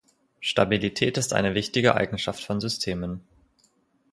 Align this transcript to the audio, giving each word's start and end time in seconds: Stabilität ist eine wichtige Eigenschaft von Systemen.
Stabilität 0.39 1.15
ist 1.19 1.31
eine 1.31 1.53
wichtige 1.53 1.93
Eigenschaft 1.93 2.43
von 2.43 2.59
Systemen. 2.59 3.21